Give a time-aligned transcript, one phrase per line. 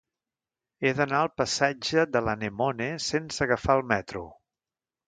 [0.87, 4.27] He d'anar al passatge de l'Anemone sense agafar el metro.